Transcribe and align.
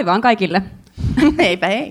Moi 0.00 0.06
vaan 0.06 0.20
kaikille. 0.20 0.62
Heipä 1.38 1.66
hei. 1.66 1.90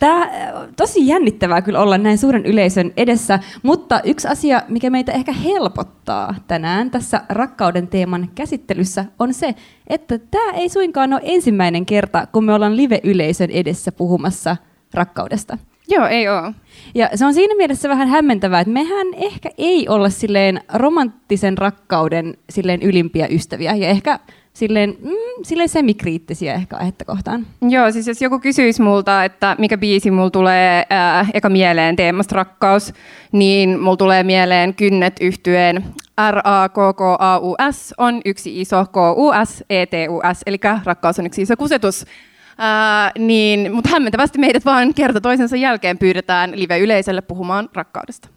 Tämä 0.00 0.30
tosi 0.76 1.06
jännittävää 1.06 1.62
kyllä 1.62 1.80
olla 1.80 1.98
näin 1.98 2.18
suuren 2.18 2.46
yleisön 2.46 2.92
edessä, 2.96 3.38
mutta 3.62 4.00
yksi 4.04 4.28
asia, 4.28 4.62
mikä 4.68 4.90
meitä 4.90 5.12
ehkä 5.12 5.32
helpottaa 5.32 6.34
tänään 6.46 6.90
tässä 6.90 7.20
rakkauden 7.28 7.88
teeman 7.88 8.28
käsittelyssä, 8.34 9.04
on 9.18 9.34
se, 9.34 9.54
että 9.86 10.18
tämä 10.18 10.52
ei 10.52 10.68
suinkaan 10.68 11.12
ole 11.12 11.20
ensimmäinen 11.24 11.86
kerta, 11.86 12.26
kun 12.26 12.44
me 12.44 12.54
ollaan 12.54 12.76
live-yleisön 12.76 13.50
edessä 13.50 13.92
puhumassa 13.92 14.56
rakkaudesta. 14.94 15.58
Joo, 15.88 16.06
ei 16.06 16.28
ole. 16.28 16.54
Ja 16.94 17.10
se 17.14 17.26
on 17.26 17.34
siinä 17.34 17.54
mielessä 17.54 17.88
vähän 17.88 18.08
hämmentävää, 18.08 18.60
että 18.60 18.72
mehän 18.72 19.06
ehkä 19.14 19.50
ei 19.58 19.88
olla 19.88 20.10
silleen 20.10 20.60
romanttisen 20.74 21.58
rakkauden 21.58 22.36
silleen 22.50 22.82
ylimpiä 22.82 23.26
ystäviä. 23.30 23.74
Ja 23.74 23.88
ehkä 23.88 24.18
silleen, 24.52 24.96
mm, 25.02 25.44
silleen 25.44 25.68
semikriittisiä 25.68 26.54
ehkä 26.54 26.76
aihetta 26.76 27.04
kohtaan. 27.04 27.46
Joo, 27.68 27.90
siis 27.90 28.06
jos 28.06 28.22
joku 28.22 28.38
kysyisi 28.38 28.82
multa, 28.82 29.24
että 29.24 29.56
mikä 29.58 29.78
biisi 29.78 30.10
mulla 30.10 30.30
tulee 30.30 30.86
äh, 30.92 31.30
eka 31.34 31.48
mieleen 31.48 31.96
teemasta 31.96 32.36
rakkaus, 32.36 32.92
niin 33.32 33.80
mulla 33.80 33.96
tulee 33.96 34.22
mieleen 34.22 34.74
kynnet 34.74 35.16
yhtyeen 35.20 35.84
R-A-K-K-A-U-S 36.30 37.94
on 37.98 38.20
yksi 38.24 38.60
iso 38.60 38.84
K-U-S-E-T-U-S, 38.84 40.42
eli 40.46 40.58
rakkaus 40.84 41.18
on 41.18 41.26
yksi 41.26 41.42
iso 41.42 41.56
kusetus. 41.56 42.04
Äh, 42.60 43.12
niin, 43.18 43.72
mutta 43.72 43.90
hämmentävästi 43.90 44.38
meidät 44.38 44.64
vaan 44.64 44.94
kerta 44.94 45.20
toisensa 45.20 45.56
jälkeen 45.56 45.98
pyydetään 45.98 46.52
live-yleisölle 46.54 47.20
puhumaan 47.20 47.68
rakkaudesta. 47.74 48.28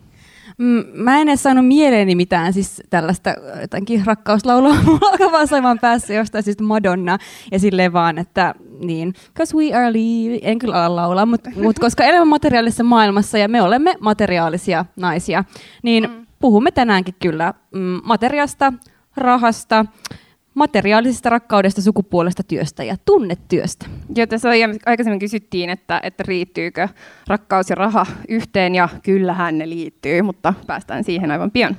Mm, 0.58 0.84
mä 0.94 1.22
en 1.22 1.30
edes 1.30 1.44
saanut 1.44 1.68
mieleeni 1.68 2.16
mitään 2.16 2.54
siis 2.54 2.82
tällaista 2.90 3.36
jotenkin 3.62 4.06
rakkauslaulua. 4.06 4.76
Mulla 4.86 5.10
alkaa 5.12 5.32
vaan 5.32 5.48
soimaan 5.48 5.80
päässä 5.80 6.14
jostain 6.14 6.44
siis 6.44 6.60
Madonna 6.60 7.18
ja 7.52 7.60
silleen 7.60 7.94
vaan, 7.94 8.18
että 8.18 8.56
niin, 8.80 9.14
cause 9.38 9.58
we 9.58 9.74
are 9.74 9.94
leaving, 9.94 10.40
en 10.42 10.60
kyllä 10.60 10.86
ala 10.86 10.96
laulaa, 10.96 11.26
mutta 11.26 11.50
mut 11.64 11.80
koska 11.80 12.04
elämme 12.04 12.26
materiaalisessa 12.26 12.84
maailmassa 12.84 13.38
ja 13.38 13.48
me 13.48 13.62
olemme 13.62 13.96
materiaalisia 14.00 14.86
naisia, 14.96 15.44
niin 15.84 16.10
mm. 16.10 16.26
puhumme 16.40 16.72
tänäänkin 16.72 17.16
kyllä 17.22 17.54
mm, 17.72 18.02
materiasta, 18.04 18.74
rahasta, 19.18 19.86
materiaalisesta 20.56 21.30
rakkaudesta, 21.30 21.82
sukupuolesta, 21.82 22.44
työstä 22.44 22.84
ja 22.84 22.96
tunnetyöstä. 23.06 23.86
Joo, 24.16 24.28
tässä 24.28 24.50
aikaisemmin 24.86 25.20
kysyttiin, 25.20 25.70
että, 25.70 26.00
että 26.04 26.24
riittyykö 26.28 26.88
rakkaus 27.28 27.70
ja 27.70 27.76
raha 27.76 28.06
yhteen, 28.30 28.76
ja 28.76 28.90
kyllähän 29.04 29.58
ne 29.58 29.70
liittyy, 29.70 30.22
mutta 30.22 30.54
päästään 30.68 31.04
siihen 31.04 31.32
aivan 31.32 31.52
pian. 31.52 31.78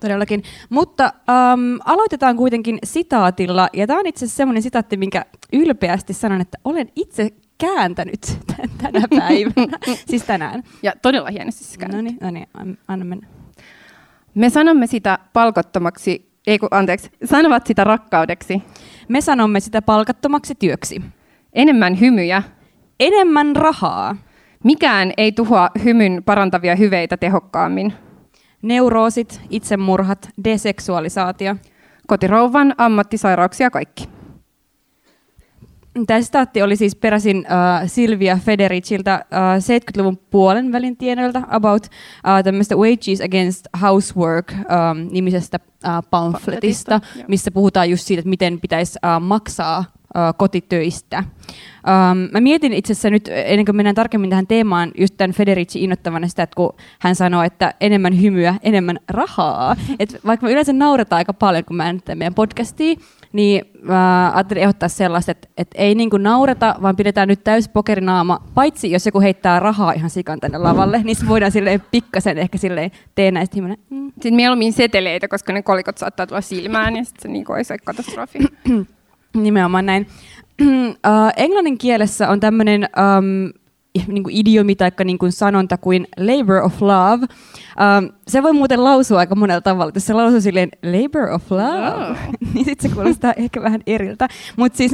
Todellakin. 0.00 0.42
Mutta 0.68 1.12
um, 1.14 1.78
aloitetaan 1.84 2.36
kuitenkin 2.36 2.78
sitaatilla, 2.84 3.68
ja 3.72 3.86
tämä 3.86 3.98
on 3.98 4.06
itse 4.06 4.24
asiassa 4.24 4.36
semmoinen 4.36 4.62
sitaatti, 4.62 4.96
minkä 4.96 5.24
ylpeästi 5.52 6.12
sanon, 6.12 6.40
että 6.40 6.58
olen 6.64 6.88
itse 6.96 7.30
kääntänyt 7.58 8.38
tänä 8.82 9.02
päivänä, 9.18 9.78
siis 10.10 10.22
tänään. 10.22 10.62
Ja 10.82 10.92
todella 11.02 11.30
hienosti 11.30 11.64
siis 11.64 11.78
No 11.92 12.00
niin, 12.00 12.18
no 12.20 12.30
niin, 12.30 12.46
anna 12.88 13.04
mennä. 13.04 13.26
Me 14.34 14.50
sanomme 14.50 14.86
sitä 14.86 15.18
palkattomaksi 15.32 16.31
ei 16.46 16.58
kun, 16.58 16.68
anteeksi, 16.70 17.10
sanovat 17.24 17.66
sitä 17.66 17.84
rakkaudeksi. 17.84 18.62
Me 19.08 19.20
sanomme 19.20 19.60
sitä 19.60 19.82
palkattomaksi 19.82 20.54
työksi. 20.54 21.02
Enemmän 21.52 22.00
hymyjä. 22.00 22.42
Enemmän 23.00 23.56
rahaa. 23.56 24.16
Mikään 24.64 25.12
ei 25.16 25.32
tuhoa 25.32 25.70
hymyn 25.84 26.22
parantavia 26.24 26.76
hyveitä 26.76 27.16
tehokkaammin. 27.16 27.92
Neuroosit, 28.62 29.40
itsemurhat, 29.50 30.28
deseksualisaatio. 30.44 31.56
Kotirouvan 32.06 32.74
ammattisairauksia 32.78 33.70
kaikki. 33.70 34.21
Tämä 36.06 36.22
sitaatti 36.22 36.62
oli 36.62 36.76
siis 36.76 36.96
peräisin 36.96 37.36
uh, 37.38 37.88
Silvia 37.88 38.38
Federiciltä 38.44 39.24
uh, 39.24 39.38
70-luvun 39.38 40.18
puolen 40.30 40.72
välin 40.72 40.96
tienoilta 40.96 41.42
about 41.48 41.84
uh, 41.84 42.44
tämmöistä 42.44 42.76
Wages 42.76 43.20
Against 43.20 43.66
Housework 43.82 44.52
um, 44.52 45.08
nimisestä 45.10 45.58
uh, 45.84 46.10
pamfletista, 46.10 47.00
missä 47.28 47.50
puhutaan 47.50 47.90
just 47.90 48.06
siitä, 48.06 48.20
että 48.20 48.30
miten 48.30 48.60
pitäisi 48.60 48.98
uh, 49.04 49.22
maksaa 49.22 49.78
uh, 49.78 50.38
kotitöistä. 50.38 51.18
Um, 51.18 52.28
mä 52.32 52.40
mietin 52.40 52.72
itse 52.72 52.92
asiassa 52.92 53.10
nyt, 53.10 53.28
ennen 53.28 53.64
kuin 53.64 53.76
mennään 53.76 53.94
tarkemmin 53.94 54.30
tähän 54.30 54.46
teemaan, 54.46 54.90
just 54.98 55.14
tämän 55.16 55.34
Federici 55.34 55.84
innoittavana 55.84 56.28
sitä, 56.28 56.42
että 56.42 56.56
kun 56.56 56.74
hän 56.98 57.14
sanoi, 57.14 57.46
että 57.46 57.74
enemmän 57.80 58.22
hymyä, 58.22 58.54
enemmän 58.62 58.98
rahaa. 59.08 59.76
Et 59.98 60.20
vaikka 60.26 60.46
me 60.46 60.52
yleensä 60.52 60.72
nauretaan 60.72 61.18
aika 61.18 61.32
paljon, 61.32 61.64
kun 61.64 61.76
mä 61.76 61.88
en 61.88 62.00
meidän 62.14 62.34
podcastia, 62.34 62.96
niin 63.32 63.64
mä 63.82 64.32
ajattelin 64.34 64.62
ehdottaa 64.62 64.88
sellaista, 64.88 65.32
että, 65.32 65.48
että 65.56 65.78
ei 65.78 65.94
niin 65.94 66.10
kuin 66.10 66.22
naureta, 66.22 66.74
vaan 66.82 66.96
pidetään 66.96 67.28
nyt 67.28 67.44
täys 67.44 67.68
pokerinaama, 67.68 68.42
paitsi 68.54 68.90
jos 68.90 69.06
joku 69.06 69.20
heittää 69.20 69.60
rahaa 69.60 69.92
ihan 69.92 70.10
sikan 70.10 70.40
tänne 70.40 70.58
lavalle, 70.58 71.00
niin 71.04 71.16
se 71.16 71.28
voidaan 71.28 71.52
silleen 71.52 71.82
pikkasen 71.90 72.38
ehkä 72.38 72.58
silleen 72.58 72.90
tee 73.14 73.30
näistä. 73.30 73.56
Mm. 73.60 74.12
Sitten 74.12 74.34
mieluummin 74.34 74.72
seteleitä, 74.72 75.28
koska 75.28 75.52
ne 75.52 75.62
kolikot 75.62 75.98
saattaa 75.98 76.26
tulla 76.26 76.40
silmään 76.40 76.96
ja 76.96 77.04
sitten 77.04 77.22
se 77.22 77.28
niin 77.28 77.52
olisi 77.52 77.74
katastrofi. 77.84 78.38
Nimenomaan 79.34 79.86
näin. 79.86 80.06
englannin 81.36 81.78
kielessä 81.78 82.28
on 82.28 82.40
tämmöinen 82.40 82.88
um, 83.18 83.61
niin 84.08 84.22
kuin 84.22 84.36
idiomi 84.36 84.74
tai 84.74 84.90
niin 85.04 85.18
kuin 85.18 85.32
sanonta 85.32 85.78
kuin 85.78 86.06
labor 86.16 86.62
of 86.62 86.82
love. 86.82 87.26
Um, 87.26 88.10
se 88.28 88.42
voi 88.42 88.52
muuten 88.52 88.84
lausua 88.84 89.18
aika 89.18 89.34
monella 89.34 89.60
tavalla. 89.60 89.92
Jos 89.94 90.06
se 90.06 90.12
lausuu 90.12 90.40
silleen 90.40 90.68
labor 90.82 91.30
of 91.30 91.50
love, 91.50 92.10
oh. 92.10 92.16
niin 92.54 92.64
sitten 92.64 92.90
se 92.90 92.96
kuulostaa 92.96 93.32
ehkä 93.36 93.62
vähän 93.62 93.80
eriltä. 93.86 94.28
Mutta 94.56 94.76
siis, 94.76 94.92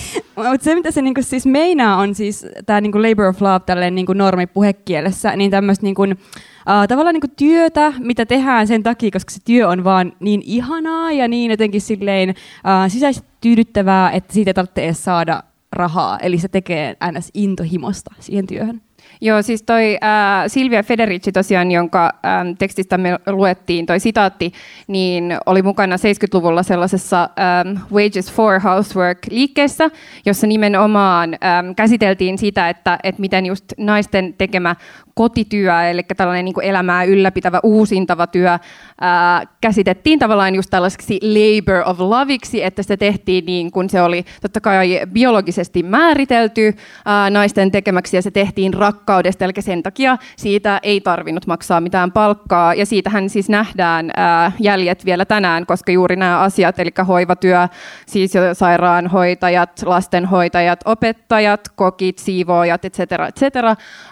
mut 0.50 0.62
se, 0.62 0.74
mitä 0.74 0.90
se 0.90 1.02
niin 1.02 1.14
kuin 1.14 1.24
siis 1.24 1.46
meinaa, 1.46 1.96
on 1.96 2.14
siis 2.14 2.46
tämä 2.66 2.80
niin 2.80 3.02
labor 3.02 3.26
of 3.26 3.42
love 3.42 3.60
tälleen 3.66 3.94
niin 3.94 4.06
kuin 4.06 4.18
normi 4.18 4.46
puhekielessä, 4.46 5.36
niin 5.36 5.50
tämmöistä 5.50 5.86
niin 5.86 5.94
kuin, 5.94 6.18
Uh, 6.60 6.88
tavallaan 6.88 7.14
niin 7.14 7.20
kuin 7.20 7.36
työtä, 7.36 7.92
mitä 7.98 8.26
tehdään 8.26 8.66
sen 8.66 8.82
takia, 8.82 9.10
koska 9.10 9.30
se 9.30 9.40
työ 9.44 9.68
on 9.68 9.84
vaan 9.84 10.12
niin 10.20 10.42
ihanaa 10.44 11.12
ja 11.12 11.28
niin 11.28 11.50
jotenkin 11.50 11.80
silleen 11.80 12.28
uh, 12.28 12.90
sisäisesti 12.90 13.28
tyydyttävää, 13.40 14.10
että 14.10 14.34
siitä 14.34 14.48
ei 14.48 14.54
tarvitse 14.54 14.84
edes 14.84 15.04
saada 15.04 15.42
rahaa, 15.72 16.18
eli 16.18 16.38
se 16.38 16.48
tekee 16.48 16.96
ns. 17.18 17.30
intohimosta 17.34 18.14
siihen 18.20 18.46
työhön. 18.46 18.82
Joo, 19.20 19.42
siis 19.42 19.62
toi 19.62 19.98
äh, 20.04 20.44
Silvia 20.46 20.82
Federici 20.82 21.32
tosiaan, 21.32 21.70
jonka 21.70 22.04
äh, 22.04 22.10
tekstistä 22.58 22.98
me 22.98 23.18
luettiin, 23.26 23.86
toi 23.86 24.00
sitaatti, 24.00 24.52
niin 24.86 25.36
oli 25.46 25.62
mukana 25.62 25.96
70-luvulla 25.96 26.62
sellaisessa 26.62 27.22
ähm, 27.22 27.78
Wages 27.92 28.32
for 28.32 28.60
Housework-liikkeessä, 28.60 29.90
jossa 30.26 30.46
nimenomaan 30.46 31.34
ähm, 31.34 31.74
käsiteltiin 31.76 32.38
sitä, 32.38 32.68
että, 32.68 32.98
että 33.02 33.20
miten 33.20 33.46
just 33.46 33.64
naisten 33.78 34.34
tekemä 34.38 34.76
kotityö, 35.20 35.82
eli 35.82 36.02
tällainen 36.16 36.44
niin 36.44 36.54
elämää 36.62 37.04
ylläpitävä, 37.04 37.60
uusintava 37.62 38.26
työ, 38.26 38.58
ää, 39.00 39.46
käsitettiin 39.60 40.18
tavallaan 40.18 40.54
just 40.54 40.70
tällaiseksi 40.70 41.20
labor 41.22 41.82
of 41.88 42.00
loveiksi, 42.00 42.64
että 42.64 42.82
se 42.82 42.96
tehtiin 42.96 43.44
niin 43.46 43.70
kuin 43.70 43.90
se 43.90 44.02
oli 44.02 44.24
totta 44.42 44.60
kai 44.60 45.00
biologisesti 45.12 45.82
määritelty 45.82 46.76
ää, 47.04 47.30
naisten 47.30 47.70
tekemäksi, 47.70 48.16
ja 48.16 48.22
se 48.22 48.30
tehtiin 48.30 48.74
rakkaudesta, 49.00 49.44
eli 49.44 49.52
sen 49.60 49.82
takia 49.82 50.18
siitä 50.36 50.80
ei 50.82 51.00
tarvinnut 51.00 51.46
maksaa 51.46 51.80
mitään 51.80 52.12
palkkaa, 52.12 52.74
ja 52.74 52.86
siitähän 52.86 53.30
siis 53.30 53.48
nähdään 53.48 54.10
ää, 54.16 54.52
jäljet 54.58 55.04
vielä 55.04 55.24
tänään, 55.24 55.66
koska 55.66 55.92
juuri 55.92 56.16
nämä 56.16 56.38
asiat, 56.38 56.78
eli 56.78 56.90
hoivatyö, 57.08 57.68
siis 58.06 58.32
sairaanhoitajat, 58.52 59.82
lastenhoitajat, 59.84 60.80
opettajat, 60.84 61.60
kokit, 61.68 62.18
siivoojat, 62.18 62.84
etc., 62.84 63.00
etc., 63.00 63.56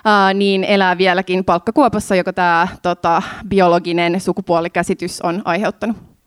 ää, 0.04 0.34
niin 0.34 0.64
elää 0.64 0.98
vieläkin 0.98 1.44
palkkakuopassa, 1.44 2.16
joka 2.16 2.32
tämä 2.32 2.68
tota, 2.82 3.22
biologinen 3.48 4.20
sukupuolikäsitys 4.20 5.20
on 5.20 5.42
aiheuttanut. 5.44 6.17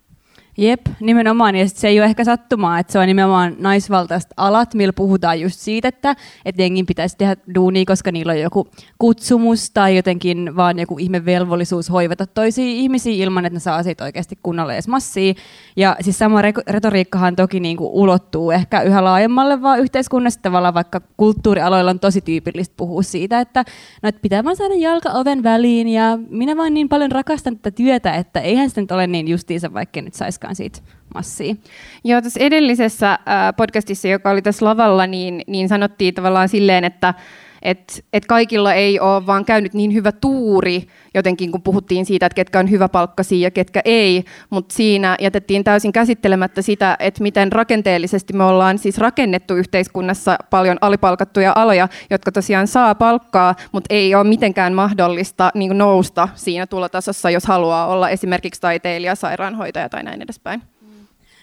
Jep, 0.57 0.81
nimenomaan. 0.99 1.55
Ja 1.55 1.69
se 1.69 1.87
ei 1.87 1.99
ole 1.99 2.05
ehkä 2.05 2.23
sattumaa, 2.23 2.79
että 2.79 2.93
se 2.93 2.99
on 2.99 3.07
nimenomaan 3.07 3.55
naisvaltaiset 3.59 4.33
alat, 4.37 4.73
millä 4.73 4.93
puhutaan 4.93 5.41
just 5.41 5.59
siitä, 5.59 5.87
että, 5.87 6.15
että 6.45 6.61
jengin 6.61 6.85
pitäisi 6.85 7.17
tehdä 7.17 7.35
duunia, 7.55 7.83
koska 7.85 8.11
niillä 8.11 8.31
on 8.31 8.39
joku 8.39 8.67
kutsumus 8.99 9.71
tai 9.71 9.95
jotenkin 9.95 10.55
vaan 10.55 10.79
joku 10.79 10.97
ihme 10.99 11.25
velvollisuus 11.25 11.89
hoivata 11.89 12.27
toisia 12.27 12.65
ihmisiä 12.65 13.23
ilman, 13.23 13.45
että 13.45 13.55
ne 13.55 13.59
saa 13.59 13.83
siitä 13.83 14.03
oikeasti 14.03 14.37
kunnolla 14.43 14.73
edes 14.73 14.87
massia. 14.87 15.33
Ja 15.75 15.95
siis 16.01 16.19
sama 16.19 16.41
retoriikkahan 16.67 17.35
toki 17.35 17.59
niin 17.59 17.77
kuin 17.77 17.91
ulottuu 17.91 18.51
ehkä 18.51 18.81
yhä 18.81 19.03
laajemmalle 19.03 19.61
vaan 19.61 19.79
yhteiskunnassa, 19.79 20.41
tavallaan 20.41 20.73
vaikka 20.73 21.01
kulttuurialoilla 21.17 21.91
on 21.91 21.99
tosi 21.99 22.21
tyypillistä 22.21 22.73
puhua 22.77 23.03
siitä, 23.03 23.39
että, 23.39 23.63
no, 24.03 24.09
että 24.09 24.21
pitää 24.21 24.43
vaan 24.43 24.55
saada 24.55 24.75
jalka 24.75 25.09
oven 25.09 25.43
väliin 25.43 25.87
ja 25.87 26.19
minä 26.29 26.57
vaan 26.57 26.73
niin 26.73 26.89
paljon 26.89 27.11
rakastan 27.11 27.57
tätä 27.57 27.75
työtä, 27.75 28.13
että 28.15 28.39
eihän 28.39 28.69
se 28.69 28.81
nyt 28.81 28.91
ole 28.91 29.07
niin 29.07 29.27
justiinsa, 29.27 29.73
vaikka 29.73 30.01
nyt 30.01 30.13
saisi 30.13 30.40
saisikaan 30.41 30.55
siitä 30.55 30.79
massia. 31.13 31.55
Joo, 32.03 32.21
tässä 32.21 32.39
edellisessä 32.39 33.19
podcastissa, 33.57 34.07
joka 34.07 34.29
oli 34.29 34.41
tässä 34.41 34.65
lavalla, 34.65 35.07
niin, 35.07 35.41
niin 35.47 35.69
sanottiin 35.69 36.13
tavallaan 36.13 36.49
silleen, 36.49 36.83
että 36.83 37.13
että 37.61 37.93
et 38.13 38.25
kaikilla 38.25 38.73
ei 38.73 38.99
ole 38.99 39.25
vaan 39.25 39.45
käynyt 39.45 39.73
niin 39.73 39.93
hyvä 39.93 40.11
tuuri, 40.11 40.87
jotenkin 41.13 41.51
kun 41.51 41.61
puhuttiin 41.61 42.05
siitä, 42.05 42.25
että 42.25 42.35
ketkä 42.35 42.59
on 42.59 42.71
hyväpalkkaisia 42.71 43.47
ja 43.47 43.51
ketkä 43.51 43.81
ei, 43.85 44.23
mutta 44.49 44.75
siinä 44.75 45.15
jätettiin 45.19 45.63
täysin 45.63 45.91
käsittelemättä 45.91 46.61
sitä, 46.61 46.95
että 46.99 47.23
miten 47.23 47.51
rakenteellisesti 47.51 48.33
me 48.33 48.43
ollaan 48.43 48.77
siis 48.77 48.97
rakennettu 48.97 49.55
yhteiskunnassa 49.55 50.37
paljon 50.49 50.77
alipalkattuja 50.81 51.53
aloja, 51.55 51.87
jotka 52.09 52.31
tosiaan 52.31 52.67
saa 52.67 52.95
palkkaa, 52.95 53.55
mutta 53.71 53.93
ei 53.93 54.15
ole 54.15 54.23
mitenkään 54.23 54.73
mahdollista 54.73 55.51
niin 55.55 55.77
nousta 55.77 56.27
siinä 56.35 56.67
tulotasossa, 56.67 57.29
jos 57.29 57.45
haluaa 57.45 57.87
olla 57.87 58.09
esimerkiksi 58.09 58.61
taiteilija, 58.61 59.15
sairaanhoitaja 59.15 59.89
tai 59.89 60.03
näin 60.03 60.21
edespäin. 60.21 60.61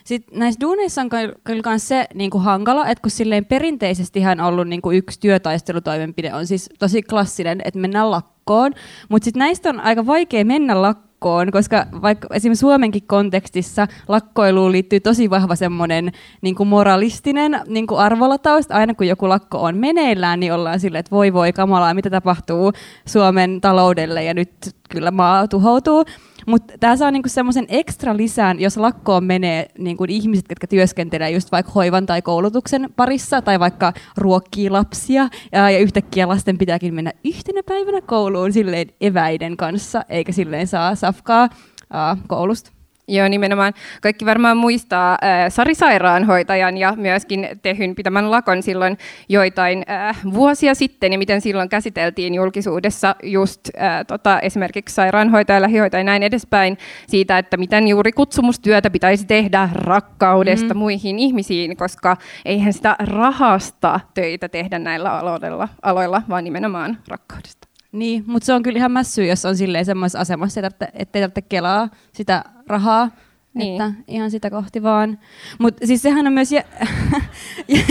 Sitten 0.09 0.39
näissä 0.39 0.61
duuneissa 0.61 1.01
on 1.01 1.09
kyllä 1.45 1.63
myös 1.67 1.89
se 1.89 2.07
niin 2.15 2.31
kuin 2.31 2.45
hankala, 2.45 2.87
että 2.87 3.03
kun 3.03 3.11
silleen 3.11 3.45
perinteisesti 3.45 4.23
on 4.33 4.41
ollut 4.41 4.69
niin 4.69 4.83
kuin 4.83 4.97
yksi 4.97 5.21
työtaistelutoimenpide, 5.21 6.35
on 6.35 6.47
siis 6.47 6.71
tosi 6.79 7.03
klassinen, 7.03 7.61
että 7.65 7.81
mennään 7.81 8.11
lakkoon, 8.11 8.73
mutta 9.09 9.25
sitten 9.25 9.39
näistä 9.41 9.69
on 9.69 9.81
aika 9.81 10.07
vaikea 10.07 10.45
mennä 10.45 10.83
lakkoon, 10.83 11.51
koska 11.53 11.87
vaikka 12.03 12.29
esimerkiksi 12.35 12.61
Suomenkin 12.61 13.03
kontekstissa 13.07 13.87
lakkoiluun 14.09 14.73
liittyy 14.73 15.01
tosi 15.01 15.31
vahva 15.31 15.57
semmoinen 15.57 16.13
niin 16.43 16.55
kuin 16.55 16.69
moralistinen 16.69 17.61
niin 17.67 17.87
kuin 17.87 18.01
arvolataus, 18.01 18.71
aina 18.71 18.95
kun 18.95 19.07
joku 19.07 19.29
lakko 19.29 19.59
on 19.59 19.77
meneillään, 19.77 20.41
niin 20.41 20.53
ollaan 20.53 20.81
silleen, 20.81 21.01
että 21.01 21.17
voi 21.17 21.33
voi 21.33 21.53
kamalaa, 21.53 21.95
mitä 21.95 22.11
tapahtuu 22.11 22.73
Suomen 23.07 23.61
taloudelle 23.61 24.25
ja 24.25 24.35
nyt 24.35 24.53
kyllä 24.89 25.11
maa 25.11 25.49
tuhoutuu. 25.49 26.05
Mutta 26.47 26.75
tämä 26.81 26.97
saa 26.97 27.11
niinku 27.11 27.29
semmoisen 27.29 27.67
ekstra 27.69 28.17
lisään, 28.17 28.61
jos 28.61 28.77
lakkoon 28.77 29.25
menee 29.25 29.67
niinku 29.79 30.05
ihmiset, 30.09 30.45
jotka 30.49 30.67
työskentelee 30.67 31.31
just 31.31 31.53
vaikka 31.53 31.73
hoivan 31.73 32.07
tai 32.07 32.23
koulutuksen 32.23 32.89
parissa, 32.97 33.43
tai 33.43 33.61
vaikka 33.61 33.93
ruokkii 34.17 34.71
lapsia, 34.71 35.29
ja, 35.53 35.79
yhtäkkiä 35.79 36.29
lasten 36.29 36.59
pitääkin 36.59 36.95
mennä 36.95 37.13
yhtenä 37.25 37.63
päivänä 37.63 38.01
kouluun 38.01 38.53
silleen 38.53 38.89
eväiden 39.01 39.57
kanssa, 39.57 40.05
eikä 40.09 40.33
silleen 40.33 40.67
saa 40.67 40.95
safkaa 40.95 41.45
uh, 41.45 42.19
koulusta. 42.29 42.78
Joo, 43.09 43.29
nimenomaan. 43.29 43.75
Kaikki 44.03 44.27
varmaan 44.27 44.57
muistaa 44.57 45.13
äh, 45.13 45.49
Sari 45.49 45.75
Sairaanhoitajan 45.75 46.77
ja 46.77 46.95
myöskin 46.97 47.49
Tehyn 47.63 47.95
pitämän 47.95 48.31
lakon 48.31 48.63
silloin 48.63 48.99
joitain 49.29 49.85
äh, 49.91 50.21
vuosia 50.35 50.75
sitten, 50.75 51.13
ja 51.13 51.19
miten 51.19 51.41
silloin 51.41 51.69
käsiteltiin 51.69 52.35
julkisuudessa 52.35 53.17
just 53.23 53.61
äh, 53.81 54.07
tota, 54.07 54.41
esimerkiksi 54.41 54.95
sairaanhoitaja, 54.95 55.63
lähihoitaja 55.63 56.01
ja 56.01 56.05
näin 56.05 56.23
edespäin 56.23 56.79
siitä, 57.07 57.39
että 57.39 57.57
miten 57.57 57.89
juuri 57.89 58.13
kutsumustyötä 58.13 58.91
pitäisi 58.91 59.27
tehdä 59.27 59.69
rakkaudesta 59.73 60.75
mm. 60.75 60.79
muihin 60.79 61.19
ihmisiin, 61.19 61.77
koska 61.77 62.17
eihän 62.45 62.73
sitä 62.73 62.97
rahasta 62.99 64.01
töitä 64.15 64.49
tehdä 64.49 64.79
näillä 64.79 65.19
aloilla, 65.19 65.69
aloilla 65.83 66.23
vaan 66.29 66.45
nimenomaan 66.45 66.99
rakkaudesta. 67.09 67.68
Niin, 67.93 68.25
mutta 68.27 68.47
se 68.47 68.53
on 68.53 68.63
kyllä 68.63 68.79
ihan 68.79 68.93
mässy, 68.93 69.27
jos 69.27 69.45
on 69.45 69.57
silleen 69.57 69.85
semmoisessa 69.85 70.19
asemassa, 70.19 70.61
että 70.67 70.89
ei 70.95 71.07
tarvitse 71.07 71.43
kelaa 71.43 71.89
sitä 72.13 72.45
rahaa, 72.67 73.11
niin. 73.55 73.83
että 73.83 74.01
ihan 74.09 74.31
sitä 74.31 74.51
kohti 74.51 74.83
vaan. 74.83 75.19
Mutta 75.59 75.87
siis 75.87 76.03
sehän 76.03 76.27
on 76.27 76.33
myös 76.33 76.53
jä, 76.53 76.65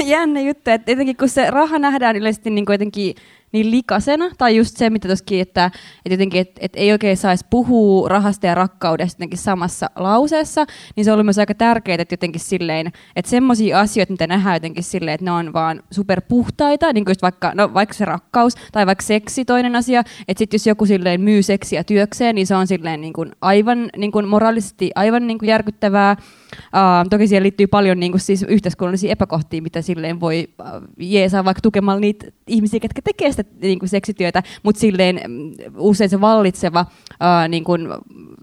jännä 0.06 0.40
juttu, 0.40 0.70
että 0.70 0.92
etenkin 0.92 1.18
kun 1.18 1.30
se 1.30 1.52
raha 1.52 1.80
nähdään 1.80 2.16
yleisesti 2.16 2.50
niin 2.50 2.66
jotenkin 2.70 3.16
niin 3.52 3.72
likasena, 3.72 4.26
tai 4.38 4.56
just 4.56 4.78
se, 4.78 4.90
mitä 4.90 5.08
tuossakin, 5.08 5.42
että, 5.42 5.66
että 5.66 6.14
jotenkin, 6.14 6.42
että, 6.42 6.60
että 6.62 6.80
ei 6.80 6.92
oikein 6.92 7.18
saisi 7.18 7.46
puhua 7.50 8.10
rahasta 8.10 8.48
ja 8.48 8.56
rakkaudesta 8.56 9.16
jotenkin 9.18 9.40
samassa 9.40 9.90
lauseessa, 9.96 10.66
niin 10.96 11.06
se 11.06 11.12
ollut 11.12 11.26
myös 11.26 11.40
aika 11.40 11.54
tärkeää, 11.54 12.02
että 12.02 12.14
jotenkin 12.14 12.42
silleen, 12.42 12.92
että 13.16 13.30
semmoisia 13.30 13.80
asioita, 13.80 14.14
mitä 14.14 14.28
nähdään 14.28 14.56
jotenkin 14.56 14.84
silleen, 14.84 15.16
että 15.16 15.26
ne 15.26 15.32
on 15.32 15.54
vaan 15.54 15.84
superpuhtaita, 15.92 16.94
niin 16.94 17.06
kuin 17.06 17.12
just 17.12 17.22
vaikka, 17.22 17.52
no, 17.56 17.74
vaikka 17.74 17.94
se 17.94 18.06
rakkaus, 18.06 18.56
tai 18.72 18.86
vaikka 18.86 19.06
seksi 19.06 19.46
toinen 19.46 19.76
asia, 19.76 20.04
että 20.28 20.40
sitten 20.40 20.58
jos 20.58 20.68
joku 20.68 20.86
silleen 20.86 21.22
myy 21.22 21.44
seksiä 21.44 21.84
työkseen, 21.84 22.36
niin 22.36 22.48
se 22.48 22.56
on 22.56 22.68
silleen 22.68 23.02
niin 23.02 23.14
kuin 23.14 23.32
aivan 23.42 23.90
niin 23.98 24.12
kuin 24.12 24.28
moraalisesti 24.28 24.92
aivan 24.96 25.28
niin 25.28 25.38
kuin 25.40 25.50
järkyttävää, 25.50 26.16
Uh, 26.56 27.10
toki 27.10 27.28
siihen 27.28 27.44
liittyy 27.44 27.68
paljon 27.68 28.00
niin 28.00 28.12
kuin 28.12 28.22
siis 28.22 28.44
yhteiskunnallisia 28.44 29.12
epäkohtia, 29.12 29.62
mitä 29.62 29.82
silleen 29.82 30.20
voi 30.20 30.48
uh, 30.60 30.66
jeesaa 31.00 31.46
vaikka 31.46 31.62
tukemalla 31.62 32.00
niitä 32.00 32.28
ihmisiä, 32.48 32.80
jotka 32.84 33.02
tekee 33.02 33.32
sitä 33.38 33.56
niin 33.62 33.80
kuin 33.80 33.90
seksityötä, 33.90 34.44
mutta 34.64 34.80
silleen 34.80 35.22
mm, 35.28 35.52
usein 35.78 36.10
se 36.10 36.22
vallitseva 36.22 36.82
uh, 36.82 37.50
niin 37.50 37.64
kuin, 37.64 37.88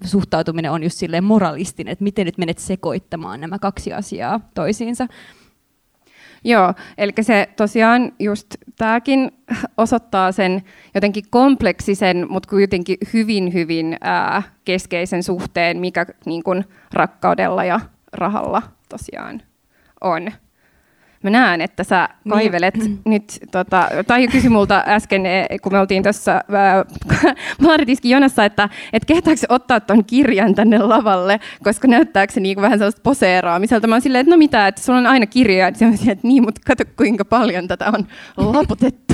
suhtautuminen 0.03 0.71
on 0.71 0.83
just 0.83 0.97
silleen 0.97 1.23
moralistinen, 1.23 1.91
että 1.91 2.03
miten 2.03 2.25
nyt 2.25 2.37
menet 2.37 2.57
sekoittamaan 2.57 3.41
nämä 3.41 3.59
kaksi 3.59 3.93
asiaa 3.93 4.39
toisiinsa. 4.53 5.07
Joo, 6.43 6.73
eli 6.97 7.11
se 7.21 7.49
tosiaan 7.55 8.11
just 8.19 8.47
tämäkin 8.77 9.31
osoittaa 9.77 10.31
sen 10.31 10.63
jotenkin 10.95 11.23
kompleksisen, 11.29 12.25
mutta 12.29 12.49
kuitenkin 12.49 12.97
hyvin, 13.13 13.53
hyvin 13.53 13.97
ää, 14.01 14.43
keskeisen 14.65 15.23
suhteen, 15.23 15.77
mikä 15.77 16.05
niin 16.25 16.43
kuin, 16.43 16.65
rakkaudella 16.93 17.63
ja 17.63 17.79
rahalla 18.13 18.61
tosiaan 18.89 19.41
on 20.01 20.31
mä 21.25 21.29
näen, 21.29 21.61
että 21.61 21.83
sä 21.83 22.09
niin. 22.23 22.31
kaivelet 22.31 22.77
niin. 22.77 22.99
nyt, 23.05 23.39
tota, 23.51 23.89
tai 24.07 24.27
kysyi 24.27 24.49
multa 24.49 24.83
äsken, 24.87 25.25
e, 25.25 25.47
kun 25.61 25.71
me 25.71 25.79
oltiin 25.79 26.03
tuossa 26.03 26.41
Maaritiskin 27.61 28.11
jonassa, 28.11 28.45
että 28.45 28.69
et 28.93 29.05
kehtaako 29.05 29.41
ottaa 29.49 29.79
ton 29.79 30.05
kirjan 30.05 30.55
tänne 30.55 30.77
lavalle, 30.77 31.39
koska 31.63 31.87
näyttääkö 31.87 32.33
se 32.33 32.39
niinku 32.39 32.61
vähän 32.61 32.77
sellaista 32.77 33.01
poseeraamiselta. 33.03 33.87
Mä 33.87 33.95
oon 33.95 34.01
silleen, 34.01 34.21
että 34.21 34.31
no 34.31 34.37
mitä, 34.37 34.67
että 34.67 34.81
sulla 34.81 34.99
on 34.99 35.07
aina 35.07 35.25
että, 35.67 35.85
että 36.11 36.27
niin, 36.27 36.43
mutta 36.43 36.61
kato 36.65 36.83
kuinka 36.97 37.25
paljon 37.25 37.67
tätä 37.67 37.91
on 37.93 38.07
laputettu, 38.53 39.04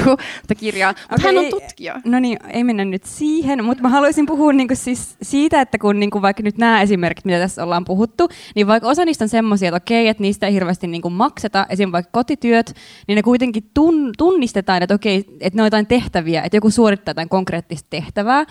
tätä 0.41 0.55
kirjaa. 0.55 0.93
Mutta 1.09 1.15
okay. 1.15 1.35
hän 1.35 1.45
on 1.45 1.61
tutkija. 1.61 2.01
No 2.05 2.19
niin, 2.19 2.37
ei 2.49 2.63
mennä 2.63 2.85
nyt 2.85 3.03
siihen, 3.03 3.65
mutta 3.65 3.83
mä 3.83 3.89
haluaisin 3.89 4.25
puhua 4.25 4.53
niinku 4.53 4.75
siis 4.75 5.15
siitä, 5.21 5.61
että 5.61 5.77
kun 5.77 5.99
niinku 5.99 6.21
vaikka 6.21 6.43
nyt 6.43 6.57
nämä 6.57 6.81
esimerkit, 6.81 7.25
mitä 7.25 7.39
tässä 7.39 7.63
ollaan 7.63 7.85
puhuttu, 7.85 8.29
niin 8.55 8.67
vaikka 8.67 8.89
osa 8.89 9.05
niistä 9.05 9.25
on 9.25 9.29
semmoisia, 9.29 9.69
että 9.69 9.77
okei, 9.77 10.07
että 10.07 10.21
niistä 10.21 10.47
ei 10.47 10.53
hirveästi 10.53 10.87
niinku 10.87 11.09
makseta, 11.09 11.65
esim 11.69 11.91
vaikka 11.91 12.09
kotityöt, 12.11 12.73
niin 13.07 13.15
ne 13.15 13.21
kuitenkin 13.21 13.69
tun, 13.73 14.11
tunnistetaan, 14.17 14.83
että 14.83 14.95
okei, 14.95 15.25
että 15.39 15.57
ne 15.57 15.61
on 15.61 15.67
jotain 15.67 15.87
tehtäviä, 15.87 16.41
että 16.41 16.57
joku 16.57 16.69
suorittaa 16.69 17.11
jotain 17.11 17.29
konkreettista 17.29 17.87
tehtävää. 17.89 18.45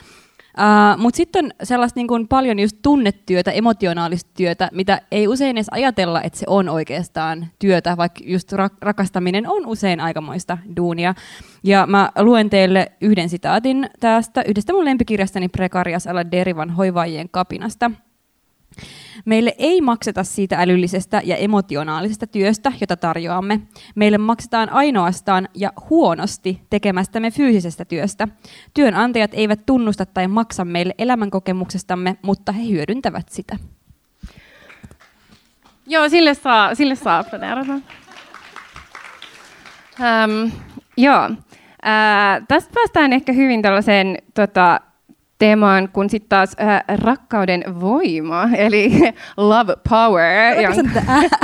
Uh, 0.58 1.00
Mutta 1.00 1.16
sitten 1.16 1.44
on 1.44 1.50
sellaista 1.62 2.00
niin 2.00 2.08
kuin 2.08 2.28
paljon 2.28 2.58
just 2.58 2.76
tunnetyötä, 2.82 3.50
emotionaalista 3.50 4.30
työtä, 4.36 4.68
mitä 4.72 5.00
ei 5.10 5.28
usein 5.28 5.56
edes 5.56 5.66
ajatella, 5.70 6.22
että 6.22 6.38
se 6.38 6.46
on 6.48 6.68
oikeastaan 6.68 7.46
työtä, 7.58 7.96
vaikka 7.96 8.20
just 8.24 8.52
rak- 8.52 8.78
rakastaminen 8.80 9.48
on 9.48 9.66
usein 9.66 10.00
aikamoista 10.00 10.58
duunia. 10.76 11.14
Ja 11.64 11.86
mä 11.86 12.10
luen 12.18 12.50
teille 12.50 12.92
yhden 13.00 13.28
sitaatin 13.28 13.90
tästä 14.00 14.42
yhdestä 14.42 14.72
mun 14.72 14.84
lempikirjastani 14.84 15.48
Prekarias 15.48 16.06
alla 16.06 16.30
Derivan 16.30 16.70
hoivaajien 16.70 17.28
kapinasta. 17.30 17.90
Meille 19.24 19.54
ei 19.58 19.80
makseta 19.80 20.24
siitä 20.24 20.56
älyllisestä 20.58 21.22
ja 21.24 21.36
emotionaalisesta 21.36 22.26
työstä, 22.26 22.72
jota 22.80 22.96
tarjoamme. 22.96 23.60
Meille 23.94 24.18
maksetaan 24.18 24.70
ainoastaan 24.72 25.48
ja 25.54 25.72
huonosti 25.90 26.60
tekemästämme 26.70 27.30
fyysisestä 27.30 27.84
työstä. 27.84 28.28
Työnantajat 28.74 29.30
eivät 29.34 29.66
tunnusta 29.66 30.06
tai 30.06 30.28
maksa 30.28 30.64
meille 30.64 30.94
elämänkokemuksestamme, 30.98 32.16
mutta 32.22 32.52
he 32.52 32.68
hyödyntävät 32.68 33.28
sitä. 33.28 33.56
Joo, 35.86 36.08
sille 36.08 36.34
saa, 36.34 36.74
sille 36.74 36.94
saa 36.94 37.24
Um, 40.00 40.52
joo. 40.96 41.24
Uh, 41.26 42.46
tästä 42.48 42.70
päästään 42.74 43.12
ehkä 43.12 43.32
hyvin 43.32 43.62
tällaiseen 43.62 44.18
tota, 44.34 44.80
teemaan 45.40 45.88
kuin 45.92 46.10
sitten 46.10 46.28
taas 46.28 46.56
äh, 46.60 46.82
rakkauden 47.02 47.64
voima, 47.80 48.48
eli 48.56 48.90
love 49.36 49.76
power. 49.88 50.60
Jonka, 50.60 51.00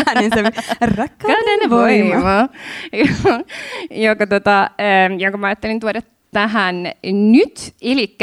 äänen 0.06 0.30
se, 0.34 0.42
rakkauden 0.96 1.70
voima. 1.70 2.48
joka, 4.08 4.26
tota, 4.26 4.62
äh, 4.62 5.18
jonka 5.18 5.38
mä 5.38 5.46
ajattelin 5.46 5.80
tuoda 5.80 6.00
tähän 6.32 6.92
nyt. 7.32 7.74
Eli 7.82 8.16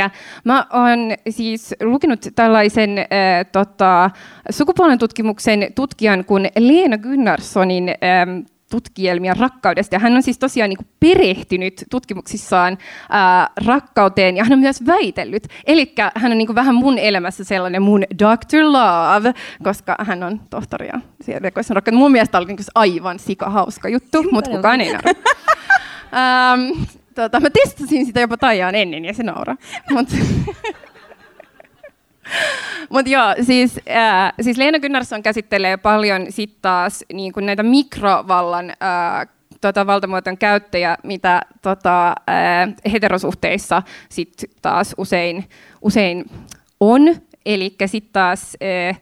mä 0.44 0.65
oon 0.74 1.00
siis 1.30 1.75
lukenut 1.84 2.27
tällaisen 2.36 2.98
äh, 2.98 3.06
tota, 3.51 4.10
sukupuolen 4.50 5.00
tutkimuksen 5.00 5.68
tutkijan 5.75 6.25
kuin 6.25 6.50
Leena 6.60 6.98
Gunnarssonin 6.98 7.89
äh, 7.89 7.96
tutkielmia 8.74 9.34
rakkaudesta. 9.39 9.96
Ja 9.96 10.00
hän 10.00 10.15
on 10.15 10.24
siis 10.24 10.39
tosiaan 10.39 10.70
niin 10.70 10.77
kuin 10.77 10.88
perehtynyt 11.00 11.84
tutkimuksissaan 11.89 12.77
ää, 13.10 13.50
rakkauteen 13.65 14.38
ja 14.38 14.44
hän 14.44 14.53
on 14.53 14.60
myös 14.60 14.86
väitellyt. 14.86 15.48
Eli 15.65 15.94
hän 16.15 16.32
on 16.32 16.38
niin 16.38 16.48
kuin 16.48 16.56
vähän 16.56 16.75
mun 16.75 16.98
elämässä 16.98 17.44
sellainen 17.44 17.82
mun 17.82 18.03
Dr. 18.20 18.63
Love, 18.63 19.34
koska 19.63 19.96
hän 20.00 20.24
on 20.24 20.42
tohtori 20.50 20.88
ja 20.88 21.00
rakkaus. 21.39 21.68
Mun 21.92 22.12
mielestä 22.12 22.38
oli 22.38 22.46
niin 22.46 22.58
aivan 22.75 23.20
hauska 23.46 23.89
juttu, 23.89 24.24
mutta 24.32 24.50
kukaan 24.50 24.82
ei 24.82 24.94
naura. 24.94 25.12
ähm, 26.20 26.84
tota, 27.15 27.39
mä 27.39 27.50
testasin 27.50 28.06
sitä 28.06 28.20
jopa 28.20 28.38
Taijaan 28.38 28.75
ennen 28.75 29.06
ja 29.06 29.13
se 29.13 29.24
nauraa. 29.24 29.56
Mutta 32.90 33.12
joo, 33.12 33.36
siis, 33.42 33.80
äh, 33.90 34.34
siis 34.42 34.58
Leena 34.58 34.80
Gunnarsson 34.80 35.24
käsittelee 35.24 35.78
paljon 35.78 36.25
sit 36.30 36.58
taas 36.62 37.04
niin 37.13 37.34
näitä 37.42 37.63
mikrovallan 37.63 38.70
äh, 38.70 39.28
tota, 39.68 39.88
valtamuoton 39.88 40.38
käyttäjä, 40.38 40.98
mitä 41.04 41.42
tota, 41.62 42.16
ää, 42.28 42.68
heterosuhteissa 42.92 43.84
sitten 44.10 44.50
taas 44.62 44.96
usein, 44.98 45.50
usein 45.82 46.25
on. 46.80 47.02
Eli 47.46 47.75
sitten 47.86 48.13
taas 48.13 48.58
ää, 48.62 48.96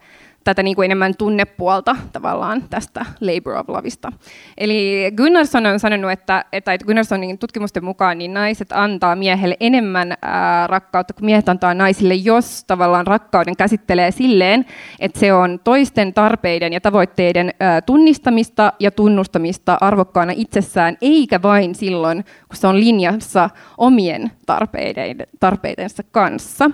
tätä 0.44 0.62
niin 0.62 0.76
kuin 0.76 0.84
enemmän 0.84 1.16
tunnepuolta 1.16 1.96
tavallaan 2.12 2.62
tästä 2.70 3.06
labor 3.20 3.54
of 3.54 3.68
loveista. 3.68 4.12
Eli 4.58 5.12
Gunnarsson 5.16 5.66
on 5.66 5.80
sanonut, 5.80 6.10
että, 6.10 6.44
että 6.52 6.78
Gunnarssonin 6.78 7.38
tutkimusten 7.38 7.84
mukaan 7.84 8.18
niin 8.18 8.34
naiset 8.34 8.72
antaa 8.72 9.16
miehelle 9.16 9.56
enemmän 9.60 10.14
ää, 10.22 10.66
rakkautta 10.66 11.14
kuin 11.14 11.24
miehet 11.24 11.48
antaa 11.48 11.74
naisille, 11.74 12.14
jos 12.14 12.64
tavallaan 12.64 13.06
rakkauden 13.06 13.56
käsittelee 13.56 14.10
silleen, 14.10 14.66
että 15.00 15.20
se 15.20 15.32
on 15.32 15.60
toisten 15.64 16.14
tarpeiden 16.14 16.72
ja 16.72 16.80
tavoitteiden 16.80 17.54
ää, 17.60 17.80
tunnistamista 17.80 18.72
ja 18.80 18.90
tunnustamista 18.90 19.78
arvokkaana 19.80 20.32
itsessään, 20.36 20.96
eikä 21.00 21.42
vain 21.42 21.74
silloin, 21.74 22.24
kun 22.24 22.56
se 22.56 22.66
on 22.66 22.80
linjassa 22.80 23.50
omien 23.78 24.30
tarpeiden, 24.46 25.16
tarpeidensa 25.40 26.02
kanssa. 26.10 26.70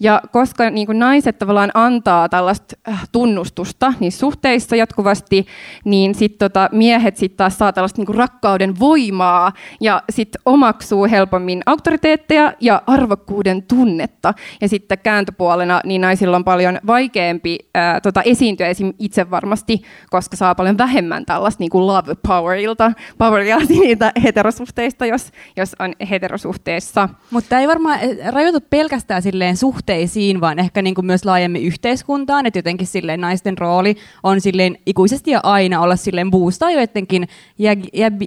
Ja 0.00 0.22
koska 0.32 0.70
niin 0.70 0.86
kuin 0.86 0.98
naiset 0.98 1.38
tavallaan 1.38 1.70
antaa 1.74 2.28
tällaista 2.28 2.76
äh, 2.88 3.08
tunnustusta 3.12 3.94
niissä 4.00 4.20
suhteissa 4.20 4.76
jatkuvasti, 4.76 5.46
niin 5.84 6.14
sit 6.14 6.38
tota, 6.38 6.68
miehet 6.72 7.16
sitten 7.16 7.36
taas 7.36 7.58
saa 7.58 7.72
tällaista 7.72 7.98
niin 7.98 8.06
kuin 8.06 8.16
rakkauden 8.16 8.78
voimaa 8.78 9.52
ja 9.80 10.02
sitten 10.10 10.42
omaksuu 10.46 11.06
helpommin 11.10 11.62
auktoriteetteja 11.66 12.52
ja 12.60 12.82
arvokkuuden 12.86 13.62
tunnetta. 13.62 14.34
Ja 14.60 14.68
sitten 14.68 14.98
kääntöpuolena 14.98 15.80
niin 15.84 16.00
naisilla 16.00 16.36
on 16.36 16.44
paljon 16.44 16.78
vaikeampi 16.86 17.58
ää, 17.74 18.00
tota, 18.00 18.22
esiintyä 18.22 18.66
esim. 18.66 18.92
itse 18.98 19.30
varmasti, 19.30 19.82
koska 20.10 20.36
saa 20.36 20.54
paljon 20.54 20.78
vähemmän 20.78 21.26
tällaista 21.26 21.62
niin 21.62 21.70
kuin 21.70 21.86
love 21.86 22.14
powerilta, 22.28 22.92
poweria 23.18 23.58
niitä 23.68 24.12
heterosuhteista, 24.22 25.06
jos, 25.06 25.30
jos 25.56 25.76
on 25.78 25.92
heterosuhteessa. 26.10 27.08
Mutta 27.30 27.58
ei 27.58 27.68
varmaan 27.68 27.98
rajoitu 28.32 28.60
pelkästään 28.70 29.22
silleen 29.22 29.56
suhteeseen, 29.56 29.89
suhteisiin, 29.90 30.40
vaan 30.40 30.58
ehkä 30.58 30.82
niin 30.82 30.94
kuin 30.94 31.06
myös 31.06 31.24
laajemmin 31.24 31.62
yhteiskuntaan, 31.62 32.46
että 32.46 32.58
jotenkin 32.58 32.86
silleen 32.86 33.20
naisten 33.20 33.58
rooli 33.58 33.96
on 34.22 34.40
silleen 34.40 34.78
ikuisesti 34.86 35.30
ja 35.30 35.40
aina 35.42 35.80
olla 35.80 35.96
silleen 35.96 36.30
boostaa 36.30 36.70
joidenkin 36.70 37.28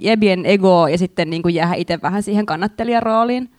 jäbien 0.02 0.46
ego 0.46 0.88
ja 0.88 0.98
sitten 0.98 1.30
niin 1.30 1.42
kuin 1.42 1.54
jäädä 1.54 1.74
itse 1.74 1.98
vähän 2.02 2.22
siihen 2.22 2.46
kannattelijan 2.46 3.02
rooliin. 3.02 3.50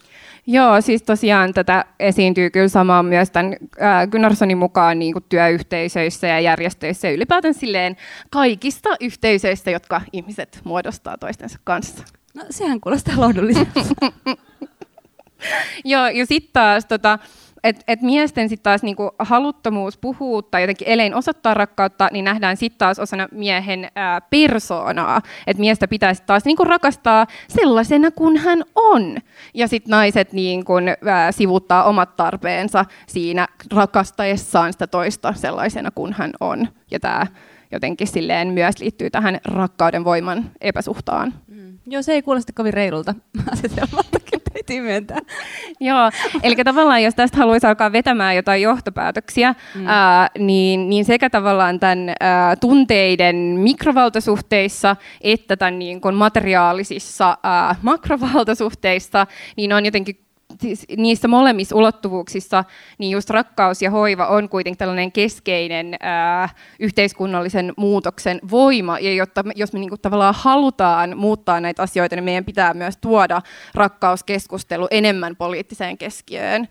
Joo, 0.48 0.82
siis 0.82 1.04
tosiaan 1.04 1.54
tätä 1.54 1.86
esiintyy 2.00 2.50
kyllä 2.50 2.68
samaa 2.68 3.04
myös 3.04 3.32
tämän 3.32 3.56
äh, 3.82 4.08
Gunnarssonin 4.12 4.58
mukaan 4.58 5.00
niin 5.00 5.14
kuin 5.14 5.26
työyhteisöissä 5.30 6.28
ja 6.28 6.40
järjestöissä 6.40 7.08
ja 7.08 7.14
ylipäätään 7.14 7.54
silleen 7.54 7.98
kaikista 8.30 8.90
yhteisöistä, 9.00 9.72
jotka 9.72 10.02
ihmiset 10.14 10.62
muodostaa 10.64 11.18
toistensa 11.18 11.60
kanssa. 11.64 12.04
No 12.34 12.44
sehän 12.50 12.82
kuulostaa 12.82 13.14
lohdulliselta. 13.18 13.80
Joo, 15.86 16.08
ja 16.08 16.26
sitten 16.26 16.54
taas 16.54 16.86
tota, 16.86 17.20
et, 17.66 17.84
et 17.88 18.02
miesten 18.02 18.50
sitten 18.50 18.64
taas 18.64 18.84
niinku 18.84 19.12
haluttomuus 19.20 19.98
puhua 19.98 20.42
tai 20.42 20.62
jotenkin 20.62 20.88
elein 20.88 21.16
osoittaa 21.16 21.54
rakkautta, 21.54 22.10
niin 22.12 22.26
nähdään 22.26 22.58
sitten 22.58 22.78
taas 22.78 23.00
osana 23.00 23.28
miehen 23.32 23.88
ää, 23.96 24.22
persoonaa. 24.22 25.22
Että 25.48 25.62
miestä 25.62 25.88
pitäisi 25.88 26.24
taas 26.26 26.46
niinku 26.46 26.64
rakastaa 26.64 27.28
sellaisena 27.48 28.12
kuin 28.12 28.38
hän 28.38 28.64
on. 28.76 29.18
Ja 29.54 29.68
sitten 29.68 29.92
naiset 29.92 30.34
niinku, 30.34 30.74
ää, 31.06 31.32
sivuttaa 31.32 31.84
omat 31.84 32.16
tarpeensa 32.16 32.86
siinä 33.08 33.48
rakastaessaan 33.74 34.74
sitä 34.74 34.88
toista 34.88 35.34
sellaisena 35.34 35.92
kuin 35.92 36.14
hän 36.14 36.32
on. 36.40 36.68
Ja 36.92 37.00
tämä 37.00 37.28
jotenkin 37.72 38.08
silleen 38.08 38.48
myös 38.48 38.80
liittyy 38.80 39.10
tähän 39.10 39.40
rakkauden 39.46 40.04
voiman 40.04 40.52
epäsuhtaan. 40.62 41.34
Joo, 41.88 42.02
se 42.02 42.14
ei 42.14 42.22
kuulosta 42.22 42.54
kovin 42.54 42.74
reilulta 42.74 43.16
asetelmalta 43.52 44.20
täytyy 44.66 44.82
myöntää. 44.82 45.20
Joo, 45.80 46.12
eli 46.44 46.56
tavallaan 46.56 47.04
jos 47.04 47.16
tästä 47.16 47.38
haluaisi 47.38 47.68
alkaa 47.68 47.92
vetämään 47.92 48.36
jotain 48.36 48.62
johtopäätöksiä, 48.62 49.56
mm. 49.76 49.88
ää, 49.88 50.30
niin, 50.40 50.90
niin 50.90 51.06
sekä 51.06 51.30
tavallaan 51.30 51.80
tämän 51.80 52.14
ää, 52.20 52.56
tunteiden 52.56 53.36
mikrovaltasuhteissa 53.36 54.96
että 55.22 55.58
tämän 55.58 55.80
niin 55.80 56.02
kuin 56.02 56.16
materiaalisissa 56.16 57.38
ää, 57.44 57.76
makrovaltasuhteissa, 57.82 59.28
niin 59.58 59.74
on 59.74 59.86
jotenkin 59.86 60.25
niissä 60.98 61.28
molemmissa 61.28 61.76
ulottuvuuksissa, 61.76 62.64
niin 62.98 63.12
just 63.12 63.30
rakkaus 63.30 63.82
ja 63.82 63.92
hoiva 63.92 64.28
on 64.28 64.50
kuitenkin 64.50 64.78
tällainen 64.78 65.12
keskeinen 65.12 65.96
ää, 66.00 66.50
yhteiskunnallisen 66.80 67.74
muutoksen 67.78 68.40
voima, 68.52 69.00
ja 69.00 69.14
jotta, 69.14 69.44
jos 69.56 69.74
me 69.74 69.80
niinku 69.80 69.98
tavallaan 69.98 70.36
halutaan 70.38 71.18
muuttaa 71.18 71.60
näitä 71.60 71.84
asioita, 71.84 72.16
niin 72.16 72.24
meidän 72.24 72.46
pitää 72.46 72.74
myös 72.74 72.98
tuoda 72.98 73.42
rakkauskeskustelu 73.74 74.88
enemmän 74.92 75.36
poliittiseen 75.36 75.98
keskiöön. 75.98 76.68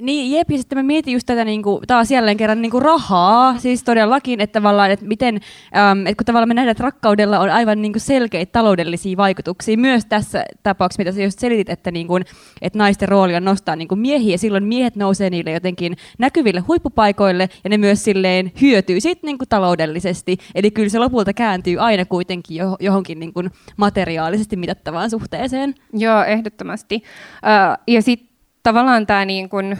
Niin, 0.00 0.32
jep, 0.32 0.50
ja 0.50 0.58
sitten 0.58 0.78
mä 0.78 0.82
mietin 0.82 1.12
just 1.12 1.26
tätä 1.26 1.44
niin 1.44 1.62
kuin, 1.62 1.82
taas 1.86 2.10
jälleen 2.10 2.36
kerran 2.36 2.62
niin 2.62 2.70
kuin 2.70 2.82
rahaa, 2.82 3.58
siis 3.58 3.82
todellakin, 3.82 4.40
että 4.40 4.60
tavallaan, 4.60 4.90
että 4.90 5.06
miten, 5.06 5.40
äm, 5.76 6.06
että 6.06 6.16
kun 6.16 6.24
tavallaan 6.24 6.48
me 6.48 6.54
nähdään, 6.54 6.70
että 6.70 6.82
rakkaudella 6.82 7.38
on 7.38 7.50
aivan 7.50 7.82
niin 7.82 7.92
kuin 7.92 8.00
selkeitä 8.00 8.52
taloudellisia 8.52 9.16
vaikutuksia, 9.16 9.76
myös 9.76 10.04
tässä 10.04 10.44
tapauksessa, 10.62 11.00
mitä 11.00 11.12
sä 11.12 11.22
just 11.22 11.38
selitit, 11.38 11.68
että, 11.68 11.90
niin 11.90 12.06
kuin, 12.06 12.24
että 12.62 12.78
naisten 12.78 13.08
rooli 13.08 13.34
on 13.34 13.44
nostaa 13.44 13.76
niin 13.76 13.88
kuin 13.88 13.98
miehiä, 13.98 14.36
silloin 14.36 14.64
miehet 14.64 14.96
nousee 14.96 15.30
niille 15.30 15.50
jotenkin 15.50 15.96
näkyville 16.18 16.60
huippupaikoille, 16.60 17.48
ja 17.64 17.70
ne 17.70 17.76
myös 17.76 18.04
silleen 18.04 18.52
hyötyy 18.60 19.00
sitten 19.00 19.28
niin 19.28 19.38
kuin 19.38 19.48
taloudellisesti, 19.48 20.38
eli 20.54 20.70
kyllä 20.70 20.88
se 20.88 20.98
lopulta 20.98 21.32
kääntyy 21.32 21.78
aina 21.78 22.04
kuitenkin 22.04 22.56
johonkin 22.80 23.20
niin 23.20 23.32
kuin 23.32 23.50
materiaalisesti 23.76 24.56
mitattavaan 24.56 25.10
suhteeseen. 25.10 25.74
Joo, 25.92 26.24
ehdottomasti. 26.24 26.94
Uh, 26.94 27.82
ja 27.86 28.02
sitten 28.02 28.31
tavallaan 28.62 29.06
tämä 29.06 29.24
niin 29.24 29.48
kuin 29.48 29.78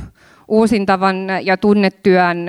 uusintavan 0.48 1.16
ja 1.42 1.56
tunnetyön 1.56 2.46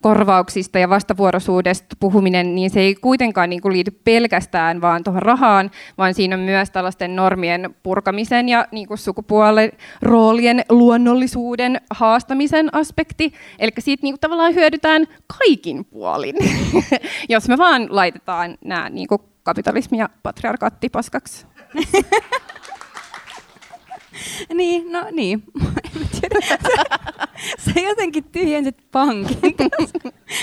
korvauksista 0.00 0.78
ja 0.78 0.88
vastavuoroisuudesta 0.88 1.96
puhuminen, 2.00 2.54
niin 2.54 2.70
se 2.70 2.80
ei 2.80 2.94
kuitenkaan 2.94 3.50
niin 3.50 3.62
kuin 3.62 3.72
liity 3.72 3.90
pelkästään 4.04 4.80
vaan 4.80 5.04
tuohon 5.04 5.22
rahaan, 5.22 5.70
vaan 5.98 6.14
siinä 6.14 6.36
on 6.36 6.42
myös 6.42 6.70
tällaisten 6.70 7.16
normien 7.16 7.74
purkamisen 7.82 8.48
ja 8.48 8.66
niin 8.72 8.88
kuin 8.88 8.98
sukupuolen 8.98 9.72
roolien 10.02 10.64
luonnollisuuden 10.68 11.80
haastamisen 11.90 12.74
aspekti. 12.74 13.32
Eli 13.58 13.70
siitä 13.78 14.02
niin 14.02 14.12
kuin 14.12 14.20
tavallaan 14.20 14.54
hyödytään 14.54 15.06
kaikin 15.38 15.84
puolin, 15.84 16.36
jos 17.28 17.48
me 17.48 17.58
vaan 17.58 17.86
laitetaan 17.90 18.58
nämä 18.64 18.90
niin 18.90 19.08
kuin 19.08 19.20
kapitalismi 19.42 19.98
ja 19.98 20.08
patriarkaatti 20.22 20.88
paskaksi. 20.88 21.46
niin, 24.54 24.92
no 24.92 25.06
niin. 25.12 25.42
sä 27.64 27.80
jotenkin 27.80 28.24
tyhjensit 28.24 28.76
pankin. 28.92 29.38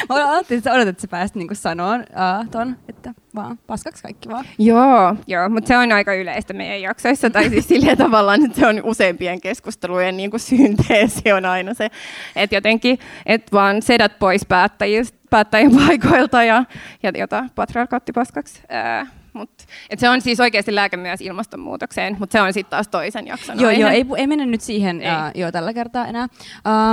Mä 0.10 0.16
ajattelin, 0.16 0.58
että 0.58 0.70
sä 0.70 0.74
odotat, 0.74 0.88
että 0.88 1.02
sä 1.02 1.08
pääsit 1.08 1.36
niinku 1.36 1.56
sanoa 1.56 1.96
uh, 1.96 2.50
ton, 2.52 2.78
että 2.90 3.14
vaan 3.36 3.60
paskaksi 3.68 4.04
kaikki 4.04 4.30
vaan. 4.30 4.46
Joo, 4.58 5.16
joo 5.28 5.50
mutta 5.50 5.68
se 5.68 5.78
on 5.78 5.92
aika 5.92 6.14
yleistä 6.14 6.54
meidän 6.54 6.82
jaksoissa, 6.82 7.30
tai 7.30 7.50
siis 7.50 7.68
sillä 7.68 7.96
tavallaan, 7.96 8.46
että 8.46 8.60
se 8.60 8.68
on 8.68 8.82
useampien 8.84 9.42
keskustelujen 9.42 10.18
niin 10.18 10.30
kuin 10.30 10.40
synteesi 10.40 11.32
on 11.32 11.46
aina 11.46 11.74
se, 11.74 11.90
että 12.36 12.56
jotenkin, 12.56 13.00
että 13.26 13.52
vaan 13.52 13.82
sedät 13.82 14.20
pois 14.20 14.46
päättäjistä, 14.46 15.18
päättäjien 15.30 15.76
paikoilta 15.76 16.44
ja, 16.44 16.64
ja 17.04 17.12
jota 17.16 17.46
patriarkaatti 17.56 18.12
paskaksi. 18.12 18.62
Ää, 18.70 19.08
Mut, 19.34 19.50
et 19.90 20.00
se 20.00 20.10
on 20.10 20.22
siis 20.22 20.40
oikeasti 20.40 20.76
lääke 20.76 20.98
myös 20.98 21.22
ilmastonmuutokseen, 21.22 22.16
mutta 22.20 22.32
se 22.34 22.42
on 22.42 22.54
sitten 22.54 22.70
taas 22.70 22.88
toisen 22.88 23.28
jakson 23.28 23.60
Joo, 23.60 23.72
joo 23.72 23.90
ei, 23.90 24.06
ei 24.18 24.28
mennä 24.28 24.46
nyt 24.46 24.62
siihen 24.62 25.02
ei. 25.02 25.10
Uh, 25.10 25.40
joo, 25.40 25.52
tällä 25.52 25.74
kertaa 25.74 26.08
enää. 26.08 26.28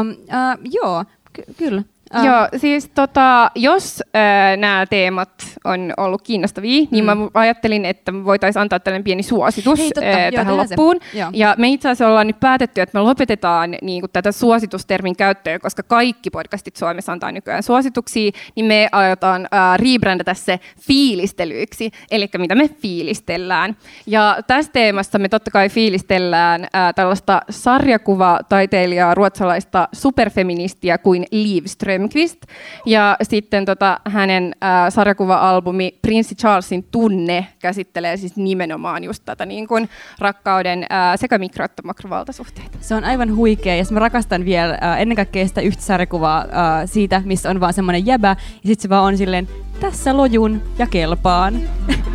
Um, 0.00 0.10
uh, 0.10 0.72
joo, 0.72 1.04
ky- 1.32 1.54
kyllä. 1.56 1.82
Uh. 2.18 2.24
Joo, 2.24 2.48
siis 2.56 2.90
tota, 2.94 3.50
jos 3.54 4.02
äh, 4.16 4.56
nämä 4.56 4.86
teemat 4.86 5.30
on 5.64 5.92
ollut 5.96 6.22
kiinnostavia, 6.22 6.82
mm. 6.82 6.88
niin 6.90 7.04
mä 7.04 7.16
ajattelin, 7.34 7.84
että 7.84 8.12
voitaisiin 8.24 8.60
antaa 8.60 8.80
tällainen 8.80 9.04
pieni 9.04 9.22
suositus 9.22 9.78
Hei, 9.78 9.90
totta, 9.90 10.10
äh, 10.10 10.32
tähän 10.34 10.54
joo, 10.54 10.56
loppuun. 10.56 10.96
Ja 11.32 11.54
me 11.58 11.68
itse 11.68 11.88
asiassa 11.88 12.08
ollaan 12.08 12.26
nyt 12.26 12.40
päätetty, 12.40 12.80
että 12.80 12.98
me 12.98 13.02
lopetetaan 13.02 13.76
niin 13.82 14.00
kuin, 14.02 14.10
tätä 14.12 14.32
suositustermin 14.32 15.16
käyttöä, 15.16 15.58
koska 15.58 15.82
kaikki 15.82 16.30
podcastit 16.30 16.76
Suomessa 16.76 17.12
antaa 17.12 17.32
nykyään 17.32 17.62
suosituksia, 17.62 18.30
niin 18.56 18.66
me 18.66 18.88
aiotaan 18.92 19.48
äh, 19.54 19.78
rebrändätä 19.78 20.34
se 20.34 20.60
fiilistelyiksi, 20.80 21.90
eli 22.10 22.28
mitä 22.38 22.54
me 22.54 22.68
fiilistellään. 22.68 23.76
Ja 24.06 24.38
tässä 24.46 24.72
teemassa 24.72 25.18
me 25.18 25.28
totta 25.28 25.50
kai 25.50 25.68
fiilistellään 25.68 26.64
äh, 26.64 26.94
tällaista 26.94 27.40
sarjakuvataiteilijaa, 27.50 29.14
ruotsalaista 29.14 29.88
superfeministiä 29.92 30.98
kuin 30.98 31.26
Liv 31.30 31.64
Ström 31.66 31.99
Strömqvist. 32.00 32.46
Ja 32.86 33.16
sitten 33.22 33.64
tota, 33.64 34.00
hänen 34.04 34.54
äh, 34.64 34.70
sarjakuva-albumi 34.88 35.98
Prinssi 36.02 36.34
Charlesin 36.34 36.84
tunne 36.90 37.46
käsittelee 37.58 38.16
siis 38.16 38.36
nimenomaan 38.36 39.04
just 39.04 39.22
tätä 39.24 39.46
niin 39.46 39.68
kuin 39.68 39.88
rakkauden 40.18 40.82
äh, 40.82 41.12
sekä 41.16 41.38
mikro- 41.38 41.64
että 41.64 41.82
makrovaltasuhteita. 41.84 42.78
Se 42.80 42.94
on 42.94 43.04
aivan 43.04 43.36
huikea 43.36 43.76
ja 43.76 43.84
mä 43.90 43.98
rakastan 43.98 44.44
vielä 44.44 44.78
äh, 44.82 45.00
ennen 45.00 45.16
kaikkea 45.16 45.48
sitä 45.48 45.60
yhtä 45.60 45.82
sarjakuvaa 45.82 46.40
äh, 46.40 46.46
siitä, 46.84 47.22
missä 47.24 47.50
on 47.50 47.60
vaan 47.60 47.74
semmoinen 47.74 48.06
jäbä 48.06 48.28
ja 48.28 48.66
sitten 48.66 48.82
se 48.82 48.88
vaan 48.88 49.04
on 49.04 49.16
silleen, 49.16 49.48
tässä 49.80 50.16
lojun 50.16 50.62
ja 50.78 50.86
kelpaan. 50.86 51.60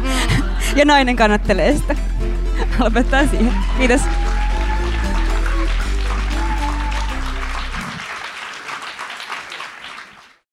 ja 0.77 0.86
nainen 0.86 1.15
kannattelee 1.15 1.75
sitä. 1.77 1.96
Lopettaa 2.80 3.27
siihen. 3.27 3.54
Kiitos. 3.77 4.01